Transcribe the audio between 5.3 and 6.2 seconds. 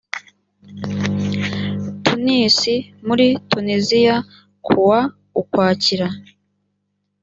ukwakira